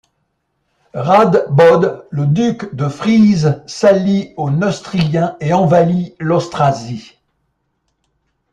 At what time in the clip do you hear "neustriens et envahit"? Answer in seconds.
4.49-6.15